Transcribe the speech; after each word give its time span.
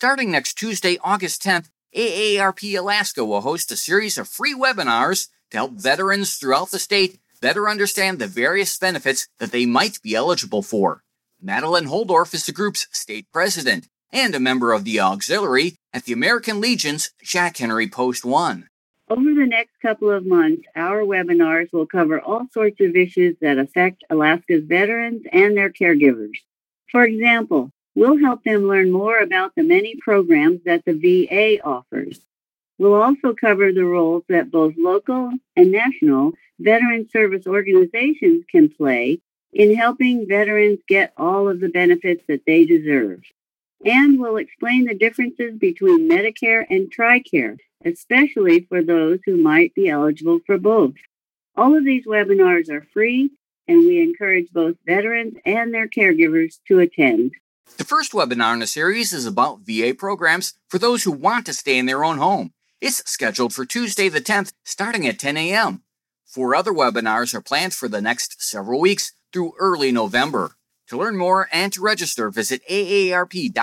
Starting 0.00 0.30
next 0.30 0.54
Tuesday, 0.54 0.96
August 1.02 1.42
10th, 1.42 1.70
AARP 1.92 2.78
Alaska 2.78 3.24
will 3.24 3.40
host 3.40 3.72
a 3.72 3.76
series 3.76 4.16
of 4.16 4.28
free 4.28 4.54
webinars 4.54 5.26
to 5.50 5.56
help 5.56 5.72
veterans 5.72 6.36
throughout 6.36 6.70
the 6.70 6.78
state 6.78 7.18
better 7.40 7.68
understand 7.68 8.20
the 8.20 8.28
various 8.28 8.78
benefits 8.78 9.26
that 9.40 9.50
they 9.50 9.66
might 9.66 10.00
be 10.00 10.14
eligible 10.14 10.62
for. 10.62 11.02
Madeline 11.42 11.86
Holdorf 11.86 12.32
is 12.32 12.46
the 12.46 12.52
group's 12.52 12.86
state 12.92 13.26
president 13.32 13.88
and 14.12 14.36
a 14.36 14.38
member 14.38 14.72
of 14.72 14.84
the 14.84 15.00
auxiliary 15.00 15.74
at 15.92 16.04
the 16.04 16.12
American 16.12 16.60
Legion's 16.60 17.10
Jack 17.20 17.56
Henry 17.56 17.88
Post 17.88 18.24
1. 18.24 18.68
Over 19.10 19.34
the 19.34 19.46
next 19.46 19.80
couple 19.82 20.12
of 20.12 20.24
months, 20.24 20.62
our 20.76 21.00
webinars 21.00 21.72
will 21.72 21.86
cover 21.86 22.20
all 22.20 22.46
sorts 22.52 22.80
of 22.80 22.94
issues 22.94 23.34
that 23.40 23.58
affect 23.58 24.04
Alaska's 24.10 24.62
veterans 24.62 25.22
and 25.32 25.56
their 25.56 25.70
caregivers. 25.70 26.36
For 26.92 27.02
example, 27.02 27.72
we'll 27.98 28.18
help 28.18 28.44
them 28.44 28.68
learn 28.68 28.92
more 28.92 29.18
about 29.18 29.52
the 29.56 29.62
many 29.64 29.96
programs 29.96 30.60
that 30.64 30.84
the 30.84 30.92
VA 30.92 31.60
offers. 31.66 32.20
We'll 32.78 32.94
also 32.94 33.34
cover 33.34 33.72
the 33.72 33.84
roles 33.84 34.22
that 34.28 34.52
both 34.52 34.74
local 34.78 35.32
and 35.56 35.72
national 35.72 36.34
veteran 36.60 37.08
service 37.10 37.44
organizations 37.44 38.44
can 38.48 38.68
play 38.68 39.18
in 39.52 39.74
helping 39.74 40.28
veterans 40.28 40.78
get 40.86 41.12
all 41.16 41.48
of 41.48 41.58
the 41.58 41.70
benefits 41.70 42.22
that 42.28 42.42
they 42.46 42.64
deserve. 42.64 43.22
And 43.84 44.20
we'll 44.20 44.36
explain 44.36 44.84
the 44.84 44.94
differences 44.94 45.58
between 45.58 46.08
Medicare 46.08 46.64
and 46.70 46.92
TRICARE, 46.92 47.58
especially 47.84 48.60
for 48.68 48.80
those 48.80 49.18
who 49.24 49.36
might 49.36 49.74
be 49.74 49.88
eligible 49.88 50.38
for 50.46 50.56
both. 50.56 50.94
All 51.56 51.76
of 51.76 51.84
these 51.84 52.06
webinars 52.06 52.70
are 52.70 52.86
free, 52.92 53.30
and 53.66 53.78
we 53.78 54.00
encourage 54.00 54.52
both 54.52 54.76
veterans 54.86 55.34
and 55.44 55.74
their 55.74 55.88
caregivers 55.88 56.58
to 56.68 56.78
attend. 56.78 57.32
The 57.76 57.84
first 57.84 58.12
webinar 58.12 58.54
in 58.54 58.58
the 58.58 58.66
series 58.66 59.12
is 59.12 59.26
about 59.26 59.60
VA 59.60 59.94
programs 59.96 60.54
for 60.68 60.78
those 60.78 61.04
who 61.04 61.12
want 61.12 61.46
to 61.46 61.52
stay 61.52 61.78
in 61.78 61.86
their 61.86 62.04
own 62.04 62.18
home. 62.18 62.52
It's 62.80 63.08
scheduled 63.10 63.52
for 63.54 63.64
Tuesday 63.64 64.08
the 64.08 64.20
10th, 64.20 64.52
starting 64.64 65.06
at 65.06 65.18
10 65.18 65.36
a.m. 65.36 65.82
Four 66.26 66.54
other 66.54 66.72
webinars 66.72 67.34
are 67.34 67.40
planned 67.40 67.74
for 67.74 67.88
the 67.88 68.00
next 68.00 68.42
several 68.42 68.80
weeks 68.80 69.12
through 69.32 69.52
early 69.58 69.92
November. 69.92 70.56
To 70.88 70.96
learn 70.96 71.16
more 71.16 71.48
and 71.52 71.72
to 71.72 71.80
register, 71.80 72.30
visit 72.30 72.62
aarp.org/ak. 72.68 73.58